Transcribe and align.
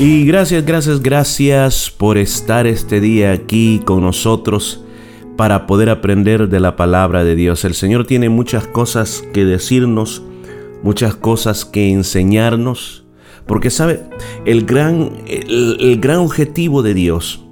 Y 0.00 0.24
gracias, 0.26 0.64
gracias, 0.64 1.02
gracias 1.02 1.90
por 1.90 2.18
estar 2.18 2.68
este 2.68 3.00
día 3.00 3.32
aquí 3.32 3.82
con 3.84 4.02
nosotros 4.02 4.84
para 5.36 5.66
poder 5.66 5.90
aprender 5.90 6.48
de 6.48 6.60
la 6.60 6.76
palabra 6.76 7.24
de 7.24 7.34
Dios. 7.34 7.64
El 7.64 7.74
Señor 7.74 8.06
tiene 8.06 8.28
muchas 8.28 8.68
cosas 8.68 9.24
que 9.32 9.44
decirnos, 9.44 10.22
muchas 10.84 11.16
cosas 11.16 11.64
que 11.64 11.90
enseñarnos, 11.90 13.06
porque 13.44 13.70
sabe, 13.70 14.04
el 14.44 14.66
gran, 14.66 15.10
el, 15.26 15.98
gran 16.00 16.18
objetivo 16.18 16.84
de 16.84 16.94
Dios 16.94 17.44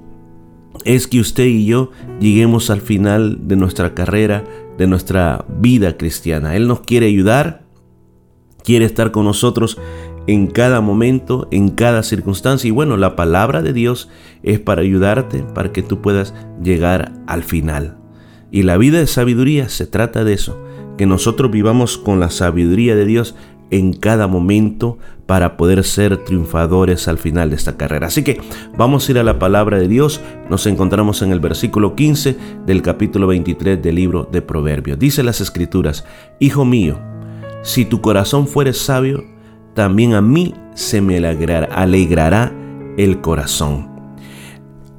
es 0.85 1.09
que 1.09 1.19
usted 1.19 1.47
y 1.47 1.67
yo 1.67 1.91
lleguemos 2.21 2.71
al 2.71 2.81
final 2.81 3.49
de 3.49 3.57
nuestra 3.57 3.93
carrera, 3.93 4.45
de 4.79 4.87
nuestra 4.87 5.45
vida 5.59 5.97
cristiana. 5.97 6.55
Él 6.55 6.69
nos 6.69 6.83
quiere 6.83 7.07
ayudar, 7.07 7.65
quiere 8.63 8.85
estar 8.85 9.11
con 9.11 9.25
nosotros 9.25 9.79
en 10.27 10.47
cada 10.47 10.81
momento, 10.81 11.49
en 11.51 11.71
cada 11.71 12.03
circunstancia. 12.03 12.69
Y 12.69 12.73
bueno, 12.73 12.97
la 12.97 13.17
palabra 13.17 13.63
de 13.63 13.73
Dios 13.73 14.09
es 14.43 14.61
para 14.61 14.83
ayudarte, 14.83 15.43
para 15.55 15.73
que 15.73 15.83
tú 15.83 16.01
puedas 16.01 16.35
llegar 16.63 17.13
al 17.27 17.43
final. 17.43 17.99
Y 18.51 18.63
la 18.63 18.77
vida 18.77 18.99
de 18.99 19.07
sabiduría 19.07 19.69
se 19.69 19.87
trata 19.87 20.25
de 20.25 20.33
eso, 20.33 20.63
que 20.97 21.07
nosotros 21.07 21.51
vivamos 21.51 21.99
con 21.99 22.21
la 22.21 22.31
sabiduría 22.31 22.95
de 22.95 23.05
Dios 23.05 23.35
en 23.71 23.93
cada 23.93 24.29
momento 24.29 24.99
para 25.27 25.57
poder 25.57 25.83
ser 25.83 26.19
triunfadores 26.19 27.09
al 27.09 27.19
final 27.19 27.51
de 27.51 27.57
esta 27.57 27.77
carrera. 27.77 28.07
Así 28.07 28.23
que 28.23 28.41
vamos 28.77 29.09
a 29.09 29.13
ir 29.13 29.19
a 29.19 29.25
la 29.25 29.39
palabra 29.39 29.79
de 29.79 29.89
Dios. 29.89 30.21
Nos 30.49 30.67
encontramos 30.67 31.23
en 31.23 31.33
el 31.33 31.41
versículo 31.41 31.97
15 31.97 32.37
del 32.65 32.83
capítulo 32.83 33.27
23 33.27 33.83
del 33.83 33.97
libro 33.97 34.29
de 34.31 34.43
Proverbios. 34.43 34.99
Dice 34.99 35.25
las 35.25 35.41
escrituras, 35.41 36.05
Hijo 36.39 36.65
mío, 36.65 36.99
si 37.63 37.85
tu 37.85 38.01
corazón 38.01 38.47
fuere 38.47 38.73
sabio, 38.73 39.25
también 39.77 40.15
a 40.15 40.23
mí 40.23 40.55
se 40.75 41.03
me 41.03 41.19
alegrará, 41.19 42.53
el 42.97 43.21
corazón. 43.21 43.89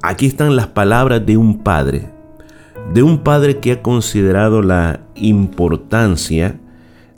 Aquí 0.02 0.26
están 0.26 0.54
las 0.54 0.68
palabras 0.68 1.26
de 1.26 1.36
un 1.36 1.58
padre, 1.64 2.12
de 2.94 3.02
un 3.02 3.18
padre 3.18 3.58
que 3.58 3.72
ha 3.72 3.82
considerado 3.82 4.62
la 4.62 5.00
importancia 5.16 6.60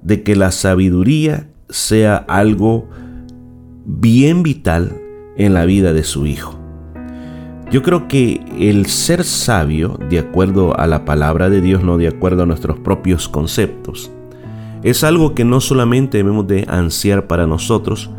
de 0.01 0.23
que 0.23 0.37
la 0.37 0.53
sabiduría 0.53 1.49
sea 1.69 2.17
algo 2.17 2.89
bien 3.85 4.43
vital 4.43 4.97
en 5.37 5.53
la 5.53 5.67
vida 5.67 5.93
de 5.93 6.03
su 6.03 6.25
hijo. 6.27 6.59
Yo 7.71 7.83
creo 7.83 8.09
que 8.09 8.41
el 8.59 8.87
ser 8.87 9.23
sabio, 9.23 9.99
de 10.09 10.19
acuerdo 10.19 10.79
a 10.81 10.87
la 10.87 11.05
palabra 11.05 11.51
de 11.51 11.61
Dios, 11.61 11.85
no 11.85 11.99
de 11.99 12.09
acuerdo 12.09 12.45
a 12.45 12.47
nuestros 12.47 12.79
propios 12.79 13.29
conceptos, 13.29 14.11
es 14.83 15.05
algo 15.05 15.35
que 15.35 15.45
no 15.45 15.61
solamente 15.61 16.19
debemos 16.19 16.47
de 16.47 16.65
ansiar 16.69 17.27
para 17.27 17.47
nosotros, 17.47 18.11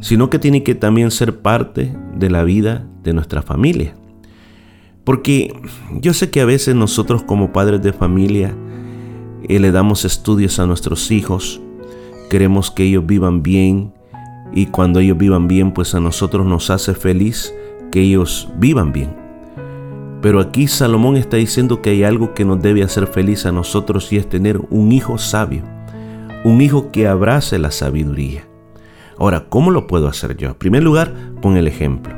sino 0.00 0.30
que 0.30 0.38
tiene 0.38 0.62
que 0.62 0.74
también 0.74 1.10
ser 1.10 1.40
parte 1.40 1.96
de 2.16 2.30
la 2.30 2.44
vida 2.44 2.86
de 3.02 3.12
nuestra 3.12 3.42
familia. 3.42 3.94
Porque 5.02 5.52
yo 6.00 6.14
sé 6.14 6.30
que 6.30 6.40
a 6.40 6.46
veces 6.46 6.74
nosotros 6.74 7.22
como 7.22 7.52
padres 7.52 7.82
de 7.82 7.92
familia 7.92 8.54
eh, 9.48 9.58
le 9.58 9.72
damos 9.72 10.04
estudios 10.04 10.58
a 10.58 10.66
nuestros 10.66 11.10
hijos, 11.10 11.60
queremos 12.30 12.70
que 12.70 12.84
ellos 12.84 13.04
vivan 13.04 13.42
bien 13.42 13.92
y 14.52 14.66
cuando 14.66 15.00
ellos 15.00 15.18
vivan 15.18 15.48
bien 15.48 15.72
pues 15.72 15.94
a 15.94 16.00
nosotros 16.00 16.46
nos 16.46 16.70
hace 16.70 16.94
feliz 16.94 17.52
que 17.90 18.00
ellos 18.00 18.48
vivan 18.56 18.92
bien. 18.92 19.16
Pero 20.22 20.40
aquí 20.40 20.68
Salomón 20.68 21.16
está 21.16 21.36
diciendo 21.36 21.82
que 21.82 21.90
hay 21.90 22.04
algo 22.04 22.32
que 22.32 22.46
nos 22.46 22.62
debe 22.62 22.82
hacer 22.82 23.06
feliz 23.08 23.44
a 23.44 23.52
nosotros 23.52 24.10
y 24.10 24.16
es 24.16 24.26
tener 24.26 24.58
un 24.70 24.92
hijo 24.92 25.18
sabio 25.18 25.64
un 26.44 26.60
hijo 26.60 26.92
que 26.92 27.08
abrace 27.08 27.58
la 27.58 27.70
sabiduría. 27.70 28.46
Ahora, 29.18 29.46
¿cómo 29.48 29.70
lo 29.70 29.86
puedo 29.86 30.06
hacer 30.06 30.36
yo? 30.36 30.48
En 30.48 30.54
primer 30.54 30.82
lugar, 30.82 31.14
con 31.42 31.56
el 31.56 31.66
ejemplo. 31.66 32.14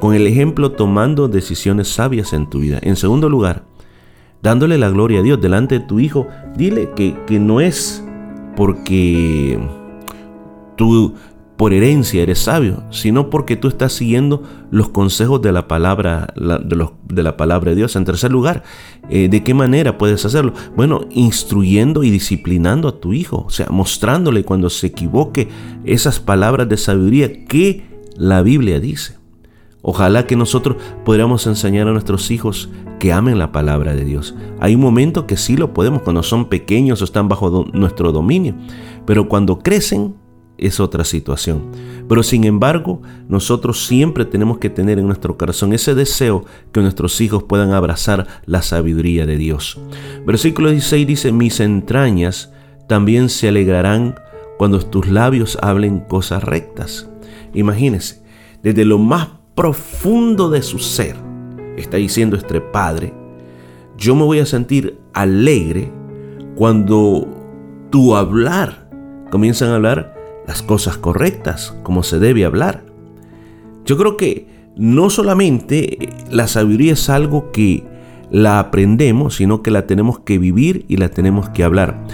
Con 0.00 0.14
el 0.14 0.26
ejemplo 0.26 0.72
tomando 0.72 1.28
decisiones 1.28 1.88
sabias 1.88 2.32
en 2.32 2.48
tu 2.48 2.60
vida. 2.60 2.78
En 2.82 2.96
segundo 2.96 3.28
lugar, 3.28 3.64
dándole 4.40 4.78
la 4.78 4.88
gloria 4.88 5.20
a 5.20 5.22
Dios 5.22 5.40
delante 5.40 5.78
de 5.78 5.86
tu 5.86 6.00
hijo. 6.00 6.26
Dile 6.56 6.90
que, 6.96 7.16
que 7.26 7.38
no 7.38 7.60
es 7.60 8.04
porque 8.56 9.60
tú 10.76 11.14
por 11.62 11.72
herencia 11.72 12.24
eres 12.24 12.40
sabio, 12.40 12.82
sino 12.90 13.30
porque 13.30 13.54
tú 13.54 13.68
estás 13.68 13.92
siguiendo 13.92 14.42
los 14.72 14.88
consejos 14.88 15.40
de 15.42 15.52
la 15.52 15.68
palabra, 15.68 16.34
de, 16.34 17.22
la 17.22 17.36
palabra 17.36 17.70
de 17.70 17.76
Dios. 17.76 17.94
En 17.94 18.04
tercer 18.04 18.32
lugar, 18.32 18.64
eh, 19.08 19.28
¿de 19.28 19.44
qué 19.44 19.54
manera 19.54 19.96
puedes 19.96 20.24
hacerlo? 20.24 20.54
Bueno, 20.74 21.02
instruyendo 21.10 22.02
y 22.02 22.10
disciplinando 22.10 22.88
a 22.88 22.98
tu 22.98 23.12
hijo, 23.12 23.44
o 23.46 23.50
sea, 23.50 23.68
mostrándole 23.70 24.42
cuando 24.42 24.70
se 24.70 24.88
equivoque 24.88 25.50
esas 25.84 26.18
palabras 26.18 26.68
de 26.68 26.76
sabiduría 26.78 27.44
que 27.44 27.84
la 28.16 28.42
Biblia 28.42 28.80
dice. 28.80 29.18
Ojalá 29.82 30.26
que 30.26 30.34
nosotros 30.34 30.78
podamos 31.04 31.46
enseñar 31.46 31.86
a 31.86 31.92
nuestros 31.92 32.32
hijos 32.32 32.70
que 32.98 33.12
amen 33.12 33.38
la 33.38 33.52
palabra 33.52 33.94
de 33.94 34.04
Dios. 34.04 34.34
Hay 34.58 34.74
un 34.74 34.80
momento 34.80 35.28
que 35.28 35.36
sí 35.36 35.56
lo 35.56 35.72
podemos 35.72 36.02
cuando 36.02 36.24
son 36.24 36.46
pequeños 36.46 37.00
o 37.02 37.04
están 37.04 37.28
bajo 37.28 37.66
nuestro 37.72 38.10
dominio, 38.10 38.56
pero 39.06 39.28
cuando 39.28 39.60
crecen 39.60 40.16
es 40.62 40.80
otra 40.80 41.04
situación. 41.04 41.70
Pero 42.08 42.22
sin 42.22 42.44
embargo, 42.44 43.02
nosotros 43.28 43.86
siempre 43.86 44.24
tenemos 44.24 44.58
que 44.58 44.70
tener 44.70 44.98
en 44.98 45.06
nuestro 45.06 45.36
corazón 45.36 45.72
ese 45.72 45.94
deseo 45.94 46.44
que 46.72 46.80
nuestros 46.80 47.20
hijos 47.20 47.42
puedan 47.44 47.72
abrazar 47.72 48.26
la 48.46 48.62
sabiduría 48.62 49.26
de 49.26 49.36
Dios. 49.36 49.80
Versículo 50.26 50.70
16 50.70 51.06
dice, 51.06 51.32
mis 51.32 51.60
entrañas 51.60 52.52
también 52.86 53.28
se 53.28 53.48
alegrarán 53.48 54.16
cuando 54.58 54.80
tus 54.80 55.08
labios 55.08 55.58
hablen 55.60 56.00
cosas 56.00 56.44
rectas. 56.44 57.08
Imagínese, 57.54 58.22
desde 58.62 58.84
lo 58.84 58.98
más 58.98 59.28
profundo 59.54 60.50
de 60.50 60.62
su 60.62 60.78
ser, 60.78 61.16
está 61.76 61.96
diciendo 61.96 62.36
este 62.36 62.60
Padre, 62.60 63.12
yo 63.96 64.14
me 64.14 64.24
voy 64.24 64.38
a 64.38 64.46
sentir 64.46 64.98
alegre 65.12 65.92
cuando 66.54 67.26
tu 67.90 68.14
hablar 68.16 68.88
comienzan 69.30 69.70
a 69.70 69.76
hablar 69.76 70.21
las 70.46 70.62
cosas 70.62 70.96
correctas, 70.96 71.76
como 71.82 72.02
se 72.02 72.18
debe 72.18 72.44
hablar. 72.44 72.84
Yo 73.84 73.96
creo 73.96 74.16
que 74.16 74.46
no 74.76 75.10
solamente 75.10 76.10
la 76.30 76.46
sabiduría 76.46 76.94
es 76.94 77.08
algo 77.10 77.52
que 77.52 77.84
la 78.30 78.58
aprendemos, 78.58 79.36
sino 79.36 79.62
que 79.62 79.70
la 79.70 79.86
tenemos 79.86 80.20
que 80.20 80.38
vivir 80.38 80.84
y 80.88 80.96
la 80.96 81.08
tenemos 81.08 81.50
que 81.50 81.64
hablar. 81.64 82.04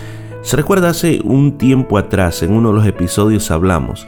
Se 0.42 0.56
recuerda 0.56 0.90
hace 0.90 1.20
un 1.22 1.58
tiempo 1.58 1.98
atrás, 1.98 2.42
en 2.42 2.52
uno 2.52 2.70
de 2.70 2.74
los 2.76 2.86
episodios 2.86 3.50
hablamos 3.50 4.06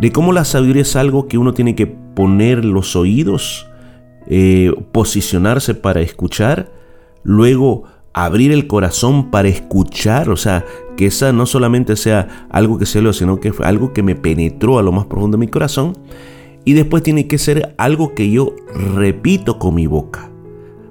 de 0.00 0.12
cómo 0.12 0.32
la 0.32 0.44
sabiduría 0.44 0.82
es 0.82 0.96
algo 0.96 1.26
que 1.26 1.38
uno 1.38 1.54
tiene 1.54 1.74
que 1.74 1.86
poner 1.86 2.64
los 2.64 2.96
oídos, 2.96 3.68
eh, 4.26 4.72
posicionarse 4.92 5.74
para 5.74 6.00
escuchar, 6.00 6.70
luego 7.22 7.84
abrir 8.12 8.52
el 8.52 8.66
corazón 8.66 9.30
para 9.30 9.48
escuchar, 9.48 10.30
o 10.30 10.36
sea, 10.36 10.64
que 10.96 11.06
esa 11.06 11.32
no 11.32 11.46
solamente 11.46 11.96
sea 11.96 12.46
algo 12.50 12.78
que 12.78 12.86
se 12.86 13.00
lo, 13.00 13.12
sino 13.12 13.38
que 13.38 13.52
fue 13.52 13.66
algo 13.66 13.92
que 13.92 14.02
me 14.02 14.14
penetró 14.14 14.78
a 14.78 14.82
lo 14.82 14.92
más 14.92 15.06
profundo 15.06 15.36
de 15.36 15.46
mi 15.46 15.48
corazón, 15.48 15.96
y 16.64 16.72
después 16.72 17.02
tiene 17.02 17.28
que 17.28 17.38
ser 17.38 17.74
algo 17.78 18.14
que 18.14 18.30
yo 18.30 18.54
repito 18.94 19.58
con 19.58 19.74
mi 19.74 19.86
boca. 19.86 20.30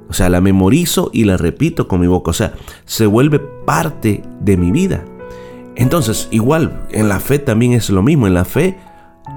O 0.07 0.13
sea, 0.13 0.29
la 0.29 0.39
memorizo 0.39 1.09
y 1.11 1.25
la 1.25 1.35
repito 1.35 1.87
con 1.87 1.99
mi 1.99 2.07
boca. 2.07 2.31
O 2.31 2.33
sea, 2.33 2.53
se 2.85 3.05
vuelve 3.05 3.39
parte 3.39 4.23
de 4.39 4.55
mi 4.55 4.71
vida. 4.71 5.03
Entonces, 5.75 6.29
igual, 6.31 6.87
en 6.91 7.09
la 7.09 7.19
fe 7.19 7.39
también 7.39 7.73
es 7.73 7.89
lo 7.89 8.01
mismo. 8.01 8.27
En 8.27 8.33
la 8.33 8.45
fe, 8.45 8.77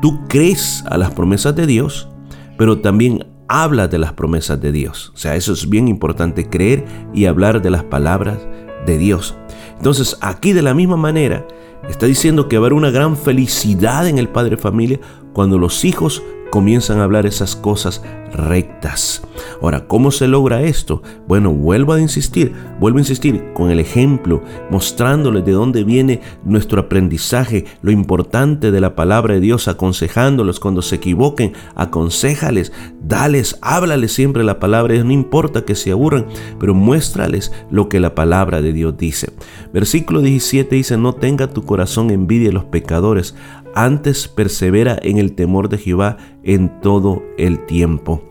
tú 0.01 0.21
crees 0.29 0.85
a 0.89 0.97
las 0.97 1.11
promesas 1.11 1.57
de 1.57 1.67
Dios, 1.67 2.09
pero 2.57 2.81
también 2.81 3.27
habla 3.49 3.89
de 3.89 3.99
las 3.99 4.13
promesas 4.13 4.61
de 4.61 4.71
Dios. 4.71 5.11
O 5.15 5.19
sea, 5.19 5.35
eso 5.35 5.53
es 5.53 5.69
bien 5.69 5.89
importante, 5.89 6.49
creer 6.49 6.85
y 7.15 7.25
hablar 7.25 7.63
de 7.63 7.71
las 7.71 7.83
palabras 7.83 8.39
de 8.87 8.99
Dios. 8.99 9.35
Entonces, 9.79 10.19
aquí 10.21 10.53
de 10.53 10.63
la 10.63 10.75
misma 10.75 10.97
manera, 10.97 11.47
está 11.89 12.07
diciendo 12.07 12.49
que 12.49 12.57
haber 12.57 12.73
una 12.73 12.91
gran 12.91 13.17
felicidad 13.17 14.07
en 14.07 14.19
el 14.19 14.29
padre 14.29 14.57
familia 14.57 15.01
cuando 15.33 15.57
los 15.57 15.85
hijos 15.85 16.23
comienzan 16.51 17.01
a 17.01 17.05
hablar 17.05 17.27
esas 17.27 17.57
cosas 17.57 18.03
rectas. 18.33 19.23
Ahora, 19.63 19.87
¿cómo 19.87 20.11
se 20.11 20.29
logra 20.29 20.63
esto? 20.63 21.03
Bueno, 21.27 21.53
vuelvo 21.53 21.93
a 21.93 22.01
insistir, 22.01 22.53
vuelvo 22.79 22.99
a 22.99 23.01
insistir 23.01 23.53
con 23.55 23.71
el 23.71 23.81
ejemplo, 23.81 24.43
mostrándoles 24.71 25.45
de 25.45 25.53
dónde 25.53 25.85
viene 25.85 26.21
nuestro 26.45 26.81
aprendizaje, 26.81 27.65
lo 27.83 27.91
importante 27.91 28.71
de 28.71 28.81
la 28.81 28.95
palabra 28.95 29.35
de 29.35 29.41
Dios, 29.41 29.69
aconsejándolos 29.69 30.61
cuando 30.61 30.83
se 30.83 30.97
equivoquen, 30.97 31.53
aconsejales, 31.75 32.73
dales, 33.01 33.59
háblales 33.63 34.13
siempre 34.13 34.45
la 34.45 34.59
palabra 34.59 34.89
no 35.05 35.13
importa 35.13 35.65
que 35.65 35.75
se 35.75 35.93
aburran, 35.93 36.27
pero 36.59 36.75
muéstrales 36.75 37.53
lo 37.71 37.89
que 37.89 38.01
la 38.01 38.15
palabra 38.15 38.61
de 38.63 38.73
Dios 38.73 38.97
dice. 38.97 39.33
Versículo 39.73 40.21
17 40.21 40.75
dice, 40.75 40.97
no 40.97 41.15
tenga 41.15 41.49
tu 41.49 41.65
corazón 41.65 42.11
envidia 42.11 42.49
de 42.49 42.55
los 42.55 42.65
pecadores, 42.65 43.35
antes 43.75 44.29
persevera 44.29 44.99
en 45.03 45.19
el 45.19 45.35
temor 45.35 45.69
de 45.69 45.79
Jehová 45.79 46.17
en 46.49 46.81
todo 46.81 47.23
el 47.37 47.65
tiempo. 47.67 48.25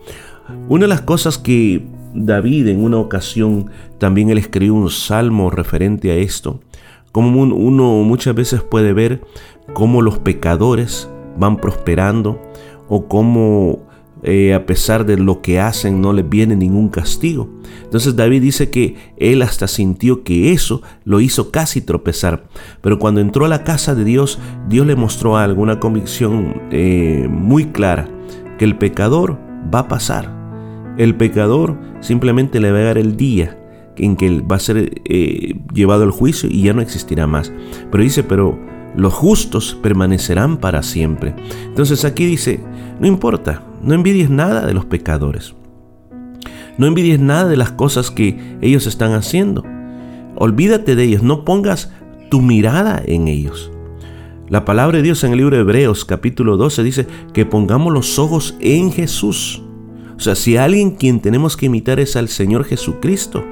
Una 0.68 0.82
de 0.82 0.88
las 0.88 1.02
cosas 1.02 1.38
que 1.38 1.86
David 2.14 2.66
en 2.66 2.82
una 2.82 2.98
ocasión 2.98 3.70
también 3.98 4.28
él 4.28 4.38
escribió 4.38 4.74
un 4.74 4.90
salmo 4.90 5.50
referente 5.50 6.10
a 6.10 6.16
esto, 6.16 6.60
como 7.12 7.40
uno 7.40 8.02
muchas 8.02 8.34
veces 8.34 8.62
puede 8.62 8.92
ver 8.92 9.22
cómo 9.72 10.02
los 10.02 10.18
pecadores 10.18 11.08
van 11.38 11.56
prosperando 11.58 12.40
o 12.88 13.06
cómo 13.06 13.87
eh, 14.22 14.52
a 14.54 14.66
pesar 14.66 15.06
de 15.06 15.16
lo 15.16 15.40
que 15.42 15.60
hacen 15.60 16.00
no 16.00 16.12
les 16.12 16.28
viene 16.28 16.56
ningún 16.56 16.88
castigo. 16.88 17.48
Entonces 17.84 18.16
David 18.16 18.42
dice 18.42 18.70
que 18.70 18.96
él 19.16 19.42
hasta 19.42 19.68
sintió 19.68 20.24
que 20.24 20.52
eso 20.52 20.82
lo 21.04 21.20
hizo 21.20 21.50
casi 21.50 21.80
tropezar. 21.80 22.44
Pero 22.80 22.98
cuando 22.98 23.20
entró 23.20 23.44
a 23.44 23.48
la 23.48 23.64
casa 23.64 23.94
de 23.94 24.04
Dios, 24.04 24.38
Dios 24.68 24.86
le 24.86 24.96
mostró 24.96 25.36
algo, 25.36 25.62
una 25.62 25.80
convicción 25.80 26.62
eh, 26.70 27.28
muy 27.30 27.66
clara, 27.66 28.08
que 28.58 28.64
el 28.64 28.76
pecador 28.76 29.38
va 29.72 29.80
a 29.80 29.88
pasar. 29.88 30.36
El 30.98 31.14
pecador 31.14 31.78
simplemente 32.00 32.60
le 32.60 32.72
va 32.72 32.78
a 32.78 32.82
dar 32.82 32.98
el 32.98 33.16
día 33.16 33.56
en 33.96 34.16
que 34.16 34.40
va 34.40 34.56
a 34.56 34.60
ser 34.60 35.00
eh, 35.04 35.60
llevado 35.72 36.04
al 36.04 36.10
juicio 36.10 36.48
y 36.50 36.62
ya 36.62 36.72
no 36.72 36.82
existirá 36.82 37.26
más. 37.26 37.52
Pero 37.90 38.02
dice, 38.02 38.22
pero 38.24 38.58
los 38.96 39.14
justos 39.14 39.78
permanecerán 39.80 40.58
para 40.58 40.82
siempre. 40.82 41.34
Entonces 41.66 42.04
aquí 42.04 42.26
dice, 42.26 42.60
no 43.00 43.06
importa, 43.06 43.62
no 43.82 43.94
envidies 43.94 44.30
nada 44.30 44.66
de 44.66 44.74
los 44.74 44.84
pecadores. 44.84 45.54
No 46.76 46.86
envidies 46.86 47.20
nada 47.20 47.48
de 47.48 47.56
las 47.56 47.72
cosas 47.72 48.10
que 48.10 48.56
ellos 48.60 48.86
están 48.86 49.12
haciendo. 49.12 49.64
Olvídate 50.36 50.94
de 50.94 51.04
ellos, 51.04 51.22
no 51.22 51.44
pongas 51.44 51.90
tu 52.30 52.40
mirada 52.40 53.02
en 53.04 53.28
ellos. 53.28 53.72
La 54.48 54.64
palabra 54.64 54.98
de 54.98 55.02
Dios 55.02 55.24
en 55.24 55.32
el 55.32 55.38
libro 55.38 55.56
de 55.56 55.62
Hebreos 55.62 56.04
capítulo 56.04 56.56
12 56.56 56.82
dice 56.82 57.06
que 57.34 57.44
pongamos 57.44 57.92
los 57.92 58.18
ojos 58.18 58.56
en 58.60 58.92
Jesús. 58.92 59.62
O 60.16 60.20
sea, 60.20 60.34
si 60.34 60.56
alguien 60.56 60.92
quien 60.92 61.20
tenemos 61.20 61.56
que 61.56 61.66
imitar 61.66 62.00
es 62.00 62.16
al 62.16 62.28
Señor 62.28 62.64
Jesucristo. 62.64 63.44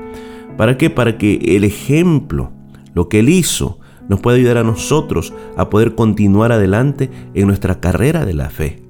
¿Para 0.57 0.79
qué? 0.79 0.89
Para 0.89 1.19
que 1.19 1.57
el 1.57 1.65
ejemplo, 1.65 2.51
lo 2.95 3.09
que 3.09 3.21
Él 3.21 3.29
hizo, 3.29 3.79
nos 4.09 4.21
pueda 4.21 4.39
ayudar 4.39 4.59
a 4.59 4.65
nosotros 4.65 5.35
a 5.57 5.69
poder 5.69 5.95
continuar 5.95 6.53
adelante 6.53 7.11
en 7.35 7.47
nuestra 7.47 7.81
carrera 7.81 8.25
de 8.25 8.35
la 8.35 8.51
fe. 8.51 8.86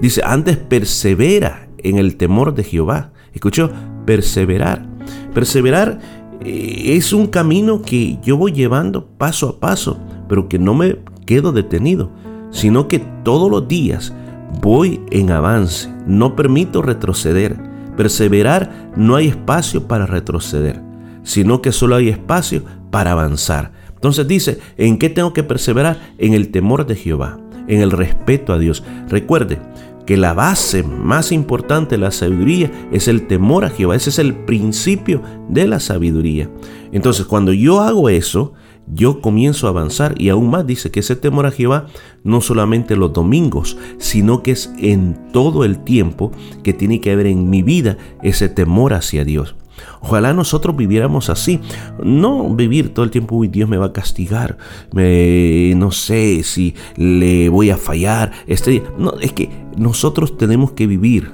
Dice, 0.00 0.22
antes 0.24 0.56
persevera 0.56 1.68
en 1.78 1.98
el 1.98 2.16
temor 2.16 2.54
de 2.54 2.64
Jehová. 2.64 3.12
Escuchó, 3.32 3.70
perseverar. 4.04 4.86
Perseverar 5.34 5.98
eh, 6.40 6.96
es 6.96 7.12
un 7.12 7.26
camino 7.26 7.82
que 7.82 8.18
yo 8.22 8.36
voy 8.36 8.52
llevando 8.52 9.06
paso 9.06 9.48
a 9.48 9.60
paso, 9.60 9.98
pero 10.28 10.48
que 10.48 10.58
no 10.58 10.74
me 10.74 10.98
quedo 11.24 11.52
detenido, 11.52 12.10
sino 12.50 12.88
que 12.88 13.00
todos 13.24 13.50
los 13.50 13.68
días 13.68 14.14
voy 14.62 15.00
en 15.10 15.30
avance, 15.30 15.92
no 16.06 16.36
permito 16.36 16.82
retroceder. 16.82 17.56
Perseverar 17.96 18.92
no 18.96 19.16
hay 19.16 19.28
espacio 19.28 19.88
para 19.88 20.06
retroceder, 20.06 20.80
sino 21.22 21.62
que 21.62 21.72
solo 21.72 21.96
hay 21.96 22.10
espacio 22.10 22.62
para 22.90 23.12
avanzar. 23.12 23.72
Entonces 23.94 24.28
dice, 24.28 24.58
¿en 24.76 24.98
qué 24.98 25.08
tengo 25.08 25.32
que 25.32 25.42
perseverar? 25.42 25.98
En 26.18 26.34
el 26.34 26.50
temor 26.50 26.86
de 26.86 26.94
Jehová, 26.94 27.38
en 27.66 27.80
el 27.80 27.90
respeto 27.90 28.52
a 28.52 28.58
Dios. 28.58 28.84
Recuerde 29.08 29.58
que 30.06 30.16
la 30.16 30.32
base 30.34 30.82
más 30.82 31.32
importante 31.32 31.96
de 31.96 32.00
la 32.00 32.10
sabiduría 32.12 32.70
es 32.92 33.08
el 33.08 33.26
temor 33.26 33.64
a 33.64 33.70
Jehová. 33.70 33.96
Ese 33.96 34.10
es 34.10 34.18
el 34.18 34.34
principio 34.34 35.20
de 35.48 35.66
la 35.66 35.80
sabiduría. 35.80 36.48
Entonces, 36.92 37.26
cuando 37.26 37.52
yo 37.52 37.80
hago 37.80 38.08
eso, 38.08 38.54
yo 38.86 39.20
comienzo 39.20 39.66
a 39.66 39.70
avanzar 39.70 40.14
y 40.16 40.28
aún 40.28 40.48
más 40.48 40.66
dice 40.66 40.90
que 40.90 41.00
ese 41.00 41.16
temor 41.16 41.46
a 41.46 41.50
Jehová 41.50 41.86
no 42.22 42.40
solamente 42.40 42.96
los 42.96 43.12
domingos, 43.12 43.76
sino 43.98 44.42
que 44.42 44.52
es 44.52 44.72
en 44.78 45.32
todo 45.32 45.64
el 45.64 45.82
tiempo 45.82 46.30
que 46.62 46.72
tiene 46.72 47.00
que 47.00 47.10
haber 47.10 47.26
en 47.26 47.50
mi 47.50 47.62
vida 47.62 47.98
ese 48.22 48.48
temor 48.48 48.94
hacia 48.94 49.24
Dios. 49.24 49.56
Ojalá 50.00 50.32
nosotros 50.32 50.76
viviéramos 50.76 51.30
así. 51.30 51.60
No 52.02 52.54
vivir 52.54 52.94
todo 52.94 53.04
el 53.04 53.10
tiempo, 53.10 53.36
uy, 53.36 53.48
Dios 53.48 53.68
me 53.68 53.76
va 53.76 53.86
a 53.86 53.92
castigar. 53.92 54.58
Me, 54.92 55.74
no 55.76 55.90
sé 55.90 56.42
si 56.42 56.74
le 56.96 57.48
voy 57.48 57.70
a 57.70 57.76
fallar 57.76 58.32
este 58.46 58.70
día. 58.72 58.82
No, 58.98 59.14
es 59.20 59.32
que 59.32 59.50
nosotros 59.76 60.36
tenemos 60.36 60.72
que 60.72 60.86
vivir 60.86 61.32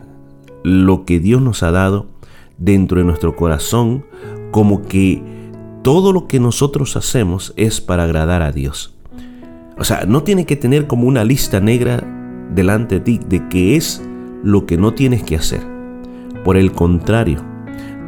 lo 0.62 1.04
que 1.04 1.20
Dios 1.20 1.42
nos 1.42 1.62
ha 1.62 1.70
dado 1.70 2.06
dentro 2.58 2.98
de 2.98 3.04
nuestro 3.04 3.34
corazón 3.34 4.04
como 4.52 4.82
que 4.82 5.22
todo 5.82 6.12
lo 6.12 6.28
que 6.28 6.38
nosotros 6.38 6.96
hacemos 6.96 7.52
es 7.56 7.80
para 7.80 8.04
agradar 8.04 8.42
a 8.42 8.52
Dios. 8.52 8.94
O 9.78 9.84
sea, 9.84 10.04
no 10.06 10.22
tiene 10.22 10.46
que 10.46 10.56
tener 10.56 10.86
como 10.86 11.08
una 11.08 11.24
lista 11.24 11.60
negra 11.60 12.04
delante 12.54 12.96
de 12.96 13.00
ti 13.00 13.20
de 13.26 13.48
qué 13.48 13.76
es 13.76 14.02
lo 14.44 14.66
que 14.66 14.76
no 14.76 14.94
tienes 14.94 15.22
que 15.22 15.36
hacer. 15.36 15.62
Por 16.44 16.56
el 16.56 16.72
contrario, 16.72 17.42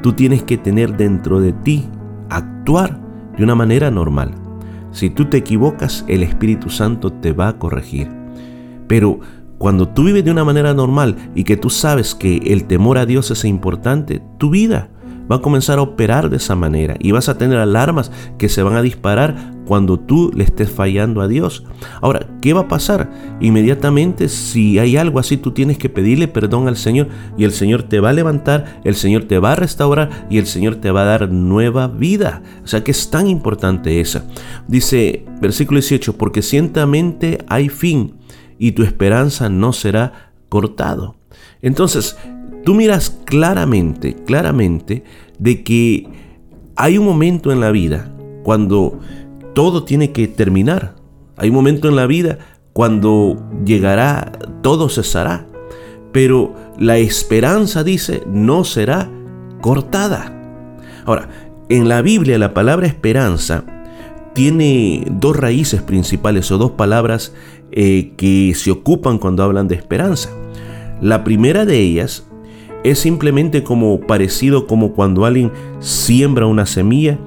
Tú 0.04 0.12
tienes 0.12 0.42
que 0.42 0.58
tener 0.58 0.98
dentro 0.98 1.40
de 1.40 1.54
ti 1.54 1.88
actuar 2.28 3.00
de 3.38 3.42
una 3.42 3.54
manera 3.54 3.90
normal. 3.90 4.34
Si 4.90 5.08
tú 5.08 5.30
te 5.30 5.38
equivocas, 5.38 6.04
el 6.08 6.22
Espíritu 6.22 6.68
Santo 6.68 7.10
te 7.10 7.32
va 7.32 7.48
a 7.48 7.58
corregir. 7.58 8.10
Pero 8.86 9.20
cuando 9.56 9.88
tú 9.88 10.04
vives 10.04 10.22
de 10.22 10.30
una 10.30 10.44
manera 10.44 10.74
normal 10.74 11.16
y 11.34 11.44
que 11.44 11.56
tú 11.56 11.70
sabes 11.70 12.14
que 12.14 12.36
el 12.36 12.64
temor 12.64 12.98
a 12.98 13.06
Dios 13.06 13.30
es 13.30 13.46
importante, 13.46 14.20
tu 14.36 14.50
vida 14.50 14.90
va 15.30 15.36
a 15.36 15.40
comenzar 15.40 15.78
a 15.78 15.82
operar 15.82 16.30
de 16.30 16.36
esa 16.36 16.54
manera 16.54 16.96
y 16.98 17.12
vas 17.12 17.28
a 17.28 17.38
tener 17.38 17.58
alarmas 17.58 18.10
que 18.38 18.48
se 18.48 18.62
van 18.62 18.76
a 18.76 18.82
disparar 18.82 19.54
cuando 19.64 19.98
tú 19.98 20.30
le 20.34 20.44
estés 20.44 20.70
fallando 20.70 21.20
a 21.20 21.28
Dios. 21.28 21.64
Ahora, 22.00 22.26
¿qué 22.40 22.52
va 22.52 22.62
a 22.62 22.68
pasar? 22.68 23.10
Inmediatamente, 23.40 24.28
si 24.28 24.78
hay 24.78 24.96
algo 24.96 25.18
así, 25.18 25.36
tú 25.36 25.52
tienes 25.52 25.78
que 25.78 25.88
pedirle 25.88 26.28
perdón 26.28 26.68
al 26.68 26.76
Señor 26.76 27.08
y 27.36 27.44
el 27.44 27.52
Señor 27.52 27.84
te 27.84 28.00
va 28.00 28.10
a 28.10 28.14
levantar, 28.14 28.80
el 28.84 28.94
Señor 28.94 29.24
te 29.24 29.38
va 29.38 29.52
a 29.52 29.56
restaurar 29.56 30.26
y 30.30 30.38
el 30.38 30.46
Señor 30.46 30.76
te 30.76 30.90
va 30.90 31.02
a 31.02 31.06
dar 31.06 31.30
nueva 31.30 31.88
vida. 31.88 32.42
O 32.62 32.66
sea 32.66 32.84
que 32.84 32.90
es 32.90 33.10
tan 33.10 33.26
importante 33.26 34.00
esa. 34.00 34.24
Dice 34.68 35.24
versículo 35.40 35.80
18, 35.80 36.16
porque 36.16 36.42
ciertamente 36.42 37.38
hay 37.48 37.68
fin 37.68 38.14
y 38.58 38.72
tu 38.72 38.82
esperanza 38.82 39.48
no 39.48 39.72
será 39.72 40.30
cortado. 40.48 41.16
Entonces, 41.62 42.16
tú 42.64 42.74
miras 42.74 43.10
claramente, 43.24 44.14
claramente, 44.24 45.04
de 45.38 45.62
que 45.62 46.08
hay 46.76 46.98
un 46.98 47.04
momento 47.04 47.52
en 47.52 47.60
la 47.60 47.70
vida 47.70 48.12
cuando 48.42 48.98
todo 49.54 49.84
tiene 49.84 50.12
que 50.12 50.28
terminar. 50.28 50.96
Hay 51.36 51.50
un 51.50 51.54
momento 51.54 51.88
en 51.88 51.96
la 51.96 52.06
vida 52.06 52.38
cuando 52.72 53.42
llegará, 53.64 54.32
todo 54.62 54.88
cesará. 54.88 55.46
Pero 56.12 56.54
la 56.78 56.98
esperanza, 56.98 57.84
dice, 57.84 58.22
no 58.26 58.64
será 58.64 59.10
cortada. 59.60 60.32
Ahora, 61.04 61.28
en 61.68 61.88
la 61.88 62.02
Biblia 62.02 62.38
la 62.38 62.54
palabra 62.54 62.86
esperanza 62.86 63.64
tiene 64.34 65.04
dos 65.10 65.36
raíces 65.36 65.82
principales 65.82 66.50
o 66.50 66.58
dos 66.58 66.72
palabras 66.72 67.32
eh, 67.70 68.12
que 68.16 68.52
se 68.54 68.70
ocupan 68.70 69.18
cuando 69.18 69.42
hablan 69.42 69.68
de 69.68 69.76
esperanza. 69.76 70.30
La 71.00 71.24
primera 71.24 71.64
de 71.64 71.78
ellas 71.78 72.26
es 72.84 72.98
simplemente 72.98 73.64
como 73.64 73.98
parecido 74.00 74.66
como 74.66 74.92
cuando 74.92 75.24
alguien 75.24 75.50
siembra 75.80 76.46
una 76.46 76.66
semilla 76.66 77.18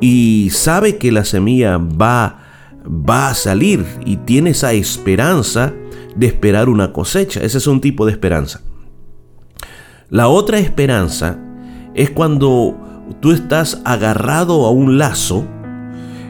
y 0.00 0.50
sabe 0.52 0.98
que 0.98 1.10
la 1.10 1.24
semilla 1.24 1.78
va, 1.78 2.44
va 2.86 3.30
a 3.30 3.34
salir 3.34 3.84
y 4.04 4.18
tiene 4.18 4.50
esa 4.50 4.74
esperanza 4.74 5.72
de 6.14 6.26
esperar 6.26 6.68
una 6.68 6.92
cosecha. 6.92 7.40
Ese 7.40 7.56
es 7.56 7.66
un 7.66 7.80
tipo 7.80 8.04
de 8.04 8.12
esperanza. 8.12 8.60
La 10.10 10.28
otra 10.28 10.58
esperanza 10.58 11.38
es 11.94 12.10
cuando 12.10 12.76
tú 13.20 13.32
estás 13.32 13.80
agarrado 13.86 14.66
a 14.66 14.70
un 14.70 14.98
lazo 14.98 15.46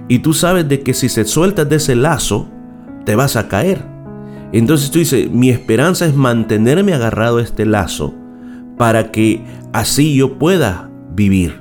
y 0.07 0.21
tú 0.21 0.33
sabes 0.33 0.69
de 0.69 0.83
que 0.83 0.95
si 0.95 1.09
se 1.09 1.25
sueltas 1.25 1.69
de 1.69 1.77
ese 1.77 1.97
lazo, 1.97 2.49
te 3.05 3.17
vas 3.17 3.35
a 3.35 3.49
caer. 3.49 3.85
Entonces 4.53 4.93
tú 4.93 5.01
dices, 5.01 5.29
mi 5.31 5.51
esperanza 5.51 6.07
es 6.07 6.15
mantenerme 6.15 6.95
agarrado 6.95 7.39
a 7.39 7.43
este 7.43 7.67
lazo 7.67 8.15
para 8.79 9.11
que 9.11 9.43
así 9.73 10.15
yo 10.17 10.39
pueda 10.39 10.91
vivir. 11.15 11.61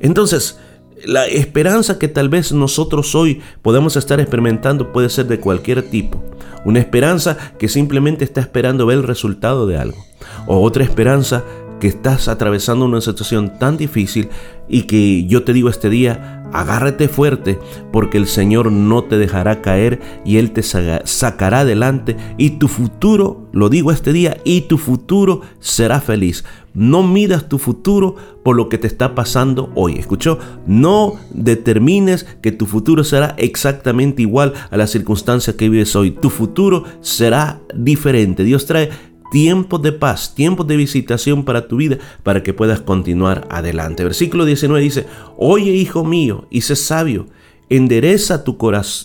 Entonces, 0.00 0.58
la 1.04 1.26
esperanza 1.26 1.98
que 1.98 2.08
tal 2.08 2.28
vez 2.28 2.52
nosotros 2.52 3.14
hoy 3.14 3.42
podemos 3.62 3.96
estar 3.96 4.18
experimentando 4.20 4.92
puede 4.92 5.10
ser 5.10 5.26
de 5.26 5.40
cualquier 5.40 5.82
tipo. 5.90 6.22
Una 6.64 6.78
esperanza 6.78 7.36
que 7.58 7.68
simplemente 7.68 8.24
está 8.24 8.40
esperando 8.40 8.86
ver 8.86 8.98
el 8.98 9.04
resultado 9.04 9.66
de 9.66 9.76
algo. 9.76 10.04
O 10.46 10.60
otra 10.62 10.84
esperanza 10.84 11.44
que 11.80 11.88
estás 11.88 12.28
atravesando 12.28 12.84
una 12.84 13.00
situación 13.00 13.58
tan 13.58 13.76
difícil 13.76 14.28
y 14.68 14.82
que 14.82 15.26
yo 15.26 15.44
te 15.44 15.52
digo 15.52 15.68
este 15.68 15.90
día, 15.90 16.42
agárrate 16.52 17.08
fuerte 17.08 17.58
porque 17.92 18.18
el 18.18 18.26
Señor 18.26 18.72
no 18.72 19.04
te 19.04 19.18
dejará 19.18 19.62
caer 19.62 20.00
y 20.24 20.38
Él 20.38 20.52
te 20.52 20.62
sacará 20.62 21.60
adelante 21.60 22.16
y 22.36 22.50
tu 22.50 22.68
futuro, 22.68 23.48
lo 23.52 23.68
digo 23.68 23.92
este 23.92 24.12
día, 24.12 24.38
y 24.44 24.62
tu 24.62 24.78
futuro 24.78 25.42
será 25.60 26.00
feliz. 26.00 26.44
No 26.74 27.02
midas 27.02 27.48
tu 27.48 27.58
futuro 27.58 28.16
por 28.44 28.54
lo 28.54 28.68
que 28.68 28.76
te 28.76 28.86
está 28.86 29.14
pasando 29.14 29.72
hoy. 29.74 29.94
¿Escuchó? 29.96 30.38
No 30.66 31.14
determines 31.30 32.24
que 32.42 32.52
tu 32.52 32.66
futuro 32.66 33.02
será 33.02 33.34
exactamente 33.38 34.20
igual 34.20 34.52
a 34.70 34.76
la 34.76 34.86
circunstancia 34.86 35.56
que 35.56 35.70
vives 35.70 35.96
hoy. 35.96 36.10
Tu 36.10 36.28
futuro 36.28 36.84
será 37.00 37.60
diferente. 37.74 38.44
Dios 38.44 38.66
trae 38.66 38.90
tiempos 39.30 39.82
de 39.82 39.92
paz, 39.92 40.34
tiempos 40.34 40.66
de 40.66 40.76
visitación 40.76 41.44
para 41.44 41.68
tu 41.68 41.76
vida, 41.76 41.98
para 42.22 42.42
que 42.42 42.54
puedas 42.54 42.80
continuar 42.80 43.46
adelante. 43.50 44.04
Versículo 44.04 44.44
19 44.44 44.82
dice, 44.82 45.06
oye 45.36 45.72
hijo 45.72 46.04
mío, 46.04 46.46
y 46.50 46.62
sé 46.62 46.76
sabio, 46.76 47.26
endereza 47.68 48.44
tu, 48.44 48.56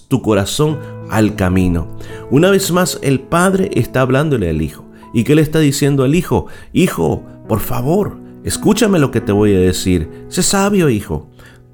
tu 0.07 0.21
corazón 0.21 0.79
al 1.09 1.35
camino. 1.35 1.87
Una 2.29 2.49
vez 2.49 2.71
más, 2.71 2.99
el 3.01 3.19
padre 3.19 3.69
está 3.73 4.01
hablándole 4.01 4.49
al 4.49 4.61
hijo. 4.61 4.85
¿Y 5.13 5.23
qué 5.23 5.35
le 5.35 5.41
está 5.41 5.59
diciendo 5.59 6.03
al 6.03 6.15
hijo? 6.15 6.47
Hijo, 6.71 7.23
por 7.47 7.59
favor, 7.59 8.17
escúchame 8.43 8.99
lo 8.99 9.11
que 9.11 9.21
te 9.21 9.31
voy 9.31 9.53
a 9.53 9.59
decir. 9.59 10.09
Sé 10.29 10.41
sabio, 10.41 10.89
hijo. 10.89 11.29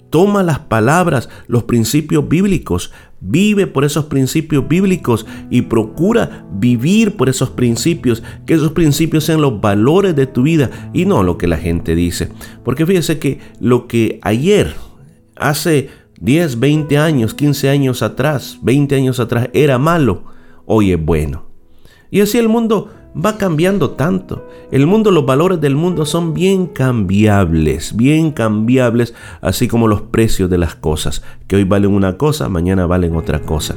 Toma 0.09 0.43
las 0.43 0.59
palabras, 0.59 1.29
los 1.47 1.63
principios 1.63 2.27
bíblicos, 2.27 2.91
vive 3.19 3.67
por 3.67 3.83
esos 3.83 4.05
principios 4.05 4.67
bíblicos 4.67 5.25
y 5.49 5.63
procura 5.63 6.45
vivir 6.53 7.17
por 7.17 7.29
esos 7.29 7.49
principios, 7.49 8.23
que 8.45 8.53
esos 8.53 8.71
principios 8.71 9.25
sean 9.25 9.41
los 9.41 9.59
valores 9.59 10.15
de 10.15 10.27
tu 10.27 10.43
vida 10.43 10.91
y 10.93 11.05
no 11.05 11.23
lo 11.23 11.37
que 11.37 11.47
la 11.47 11.57
gente 11.57 11.95
dice. 11.95 12.29
Porque 12.63 12.85
fíjese 12.85 13.19
que 13.19 13.39
lo 13.59 13.87
que 13.87 14.19
ayer, 14.21 14.75
hace 15.35 15.89
10, 16.19 16.59
20 16.59 16.97
años, 16.97 17.33
15 17.33 17.69
años 17.69 18.01
atrás, 18.01 18.59
20 18.61 18.95
años 18.95 19.19
atrás 19.19 19.49
era 19.53 19.77
malo, 19.77 20.23
hoy 20.65 20.93
es 20.93 21.03
bueno. 21.03 21.47
Y 22.09 22.21
así 22.21 22.37
el 22.37 22.49
mundo 22.49 22.89
va 23.23 23.37
cambiando 23.37 23.91
tanto. 23.91 24.47
El 24.71 24.85
mundo, 24.87 25.11
los 25.11 25.25
valores 25.25 25.59
del 25.61 25.75
mundo 25.75 26.05
son 26.05 26.33
bien 26.33 26.67
cambiables, 26.67 27.95
bien 27.95 28.31
cambiables, 28.31 29.13
así 29.41 29.67
como 29.67 29.87
los 29.87 30.01
precios 30.01 30.49
de 30.49 30.57
las 30.57 30.75
cosas, 30.75 31.23
que 31.47 31.55
hoy 31.55 31.63
valen 31.63 31.91
una 31.91 32.17
cosa, 32.17 32.49
mañana 32.49 32.85
valen 32.85 33.15
otra 33.15 33.41
cosa. 33.41 33.75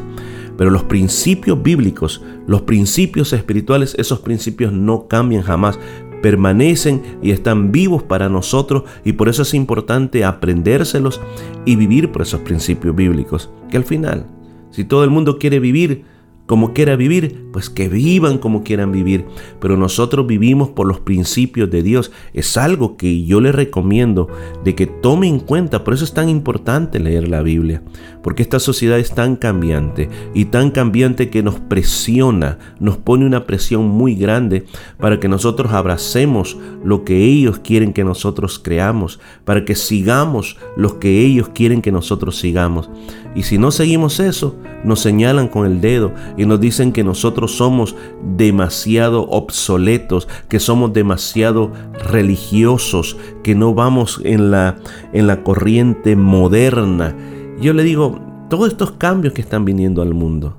Pero 0.56 0.70
los 0.70 0.84
principios 0.84 1.62
bíblicos, 1.62 2.22
los 2.46 2.62
principios 2.62 3.32
espirituales, 3.32 3.94
esos 3.98 4.20
principios 4.20 4.72
no 4.72 5.08
cambian 5.08 5.42
jamás, 5.42 5.78
permanecen 6.20 7.02
y 7.22 7.30
están 7.30 7.72
vivos 7.72 8.02
para 8.02 8.28
nosotros 8.28 8.84
y 9.04 9.14
por 9.14 9.30
eso 9.30 9.40
es 9.40 9.54
importante 9.54 10.24
aprendérselos 10.24 11.20
y 11.64 11.76
vivir 11.76 12.12
por 12.12 12.22
esos 12.22 12.40
principios 12.40 12.94
bíblicos, 12.94 13.50
que 13.70 13.78
al 13.78 13.84
final, 13.84 14.26
si 14.70 14.84
todo 14.84 15.02
el 15.04 15.10
mundo 15.10 15.38
quiere 15.38 15.60
vivir 15.60 16.04
como 16.50 16.72
quiera 16.72 16.96
vivir, 16.96 17.46
pues 17.52 17.70
que 17.70 17.88
vivan 17.88 18.38
como 18.38 18.64
quieran 18.64 18.90
vivir. 18.90 19.24
Pero 19.60 19.76
nosotros 19.76 20.26
vivimos 20.26 20.70
por 20.70 20.88
los 20.88 20.98
principios 20.98 21.70
de 21.70 21.84
Dios. 21.84 22.10
Es 22.34 22.56
algo 22.56 22.96
que 22.96 23.24
yo 23.24 23.40
le 23.40 23.52
recomiendo 23.52 24.26
de 24.64 24.74
que 24.74 24.88
tome 24.88 25.28
en 25.28 25.38
cuenta. 25.38 25.84
Por 25.84 25.94
eso 25.94 26.02
es 26.02 26.12
tan 26.12 26.28
importante 26.28 26.98
leer 26.98 27.28
la 27.28 27.42
Biblia. 27.42 27.84
Porque 28.24 28.42
esta 28.42 28.58
sociedad 28.58 28.98
es 28.98 29.12
tan 29.12 29.36
cambiante 29.36 30.08
y 30.34 30.46
tan 30.46 30.72
cambiante 30.72 31.30
que 31.30 31.44
nos 31.44 31.60
presiona, 31.60 32.58
nos 32.80 32.96
pone 32.96 33.26
una 33.26 33.46
presión 33.46 33.86
muy 33.86 34.16
grande 34.16 34.64
para 34.98 35.20
que 35.20 35.28
nosotros 35.28 35.72
abracemos 35.72 36.58
lo 36.82 37.04
que 37.04 37.26
ellos 37.26 37.60
quieren 37.60 37.92
que 37.92 38.02
nosotros 38.02 38.58
creamos, 38.58 39.20
para 39.44 39.64
que 39.64 39.76
sigamos 39.76 40.56
lo 40.76 40.98
que 40.98 41.24
ellos 41.24 41.50
quieren 41.50 41.80
que 41.80 41.92
nosotros 41.92 42.38
sigamos. 42.40 42.90
Y 43.34 43.44
si 43.44 43.58
no 43.58 43.70
seguimos 43.70 44.18
eso, 44.18 44.56
nos 44.82 45.00
señalan 45.00 45.46
con 45.46 45.64
el 45.64 45.80
dedo 45.80 46.12
y 46.40 46.46
nos 46.46 46.58
dicen 46.58 46.92
que 46.92 47.04
nosotros 47.04 47.54
somos 47.54 47.94
demasiado 48.34 49.28
obsoletos, 49.28 50.26
que 50.48 50.58
somos 50.58 50.90
demasiado 50.94 51.70
religiosos, 52.10 53.18
que 53.42 53.54
no 53.54 53.74
vamos 53.74 54.22
en 54.24 54.50
la, 54.50 54.78
en 55.12 55.26
la 55.26 55.42
corriente 55.42 56.16
moderna. 56.16 57.14
Yo 57.60 57.74
le 57.74 57.82
digo, 57.82 58.18
todos 58.48 58.68
estos 58.68 58.92
cambios 58.92 59.34
que 59.34 59.42
están 59.42 59.66
viniendo 59.66 60.00
al 60.00 60.14
mundo 60.14 60.56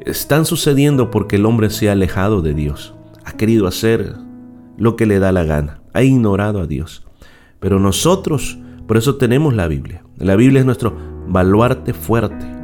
están 0.00 0.44
sucediendo 0.44 1.10
porque 1.10 1.36
el 1.36 1.46
hombre 1.46 1.70
se 1.70 1.88
ha 1.88 1.92
alejado 1.92 2.42
de 2.42 2.52
Dios, 2.52 2.94
ha 3.24 3.32
querido 3.32 3.66
hacer 3.66 4.14
lo 4.76 4.94
que 4.94 5.06
le 5.06 5.20
da 5.20 5.32
la 5.32 5.44
gana, 5.44 5.80
ha 5.94 6.02
ignorado 6.02 6.60
a 6.60 6.66
Dios. 6.66 7.06
Pero 7.60 7.80
nosotros, 7.80 8.58
por 8.86 8.98
eso 8.98 9.16
tenemos 9.16 9.54
la 9.54 9.68
Biblia. 9.68 10.04
La 10.18 10.36
Biblia 10.36 10.60
es 10.60 10.66
nuestro 10.66 10.94
baluarte 11.28 11.94
fuerte 11.94 12.57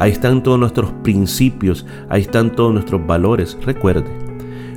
Ahí 0.00 0.12
están 0.12 0.42
todos 0.42 0.58
nuestros 0.58 0.90
principios, 1.02 1.84
ahí 2.08 2.22
están 2.22 2.56
todos 2.56 2.72
nuestros 2.72 3.06
valores. 3.06 3.58
Recuerde, 3.62 4.10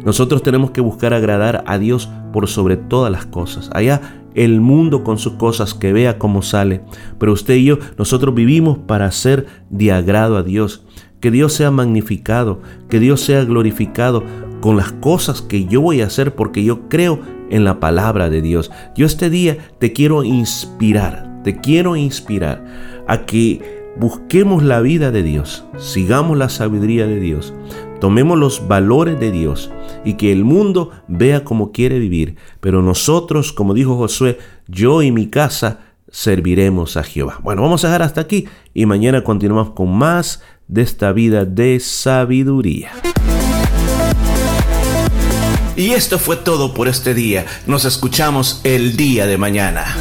nosotros 0.04 0.44
tenemos 0.44 0.72
que 0.72 0.82
buscar 0.82 1.14
agradar 1.14 1.64
a 1.66 1.78
Dios 1.78 2.10
por 2.34 2.50
sobre 2.50 2.76
todas 2.76 3.10
las 3.10 3.26
cosas. 3.26 3.70
Allá 3.74 4.02
el 4.36 4.60
mundo 4.60 5.06
con 5.06 5.18
sus 5.18 5.34
cosas 5.34 5.74
que 5.74 5.94
vea 5.94 6.20
cómo 6.20 6.42
sale. 6.42 6.82
Pero 7.20 7.32
usted 7.32 7.56
y 7.56 7.64
yo, 7.64 7.80
nosotros 7.98 8.36
vivimos 8.36 8.80
para 8.80 9.10
ser 9.12 9.46
de 9.70 9.94
agrado 9.94 10.36
a 10.36 10.44
Dios. 10.44 10.86
Que 11.22 11.32
Dios 11.32 11.54
sea 11.54 11.72
magnificado, 11.72 12.62
que 12.90 13.00
Dios 13.00 13.22
sea 13.22 13.46
glorificado 13.46 14.26
con 14.60 14.76
las 14.76 14.92
cosas 14.92 15.42
que 15.42 15.64
yo 15.68 15.80
voy 15.80 16.02
a 16.02 16.08
hacer 16.08 16.36
porque 16.36 16.66
yo 16.66 16.90
creo 16.90 17.22
en 17.50 17.64
la 17.64 17.80
palabra 17.80 18.30
de 18.30 18.42
Dios. 18.42 18.72
Yo 18.94 19.06
este 19.06 19.30
día 19.30 19.58
te 19.80 19.94
quiero 19.94 20.26
inspirar, 20.26 21.42
te 21.46 21.62
quiero 21.62 21.96
inspirar 21.96 22.66
a 23.08 23.26
que 23.26 23.83
Busquemos 23.96 24.64
la 24.64 24.82
vida 24.82 25.12
de 25.12 25.22
Dios, 25.22 25.66
sigamos 25.78 26.36
la 26.38 26.50
sabiduría 26.50 27.06
de 27.06 27.20
Dios, 27.20 27.54
tomemos 28.02 28.40
los 28.40 28.68
valores 28.68 29.20
de 29.20 29.32
Dios 29.32 29.72
y 30.04 30.16
que 30.16 30.32
el 30.32 30.44
mundo 30.44 30.90
vea 31.08 31.44
cómo 31.44 31.72
quiere 31.72 32.00
vivir. 32.00 32.36
Pero 32.60 32.82
nosotros, 32.82 33.54
como 33.54 33.76
dijo 33.76 33.96
Josué, 33.96 34.40
yo 34.68 35.04
y 35.04 35.12
mi 35.12 35.28
casa 35.28 35.82
serviremos 36.10 36.98
a 36.98 37.04
Jehová. 37.04 37.40
Bueno, 37.44 37.62
vamos 37.62 37.84
a 37.84 37.88
dejar 37.88 38.02
hasta 38.02 38.22
aquí 38.22 38.48
y 38.74 38.88
mañana 38.88 39.24
continuamos 39.24 39.72
con 39.72 39.96
más 39.96 40.42
de 40.68 40.82
esta 40.82 41.12
vida 41.12 41.46
de 41.46 41.80
sabiduría. 41.80 42.92
Y 45.76 45.92
esto 45.92 46.20
fue 46.20 46.36
todo 46.36 46.74
por 46.74 46.88
este 46.88 47.14
día. 47.14 47.46
Nos 47.68 47.86
escuchamos 47.86 48.62
el 48.64 48.96
día 48.96 49.26
de 49.28 49.38
mañana. 49.38 49.96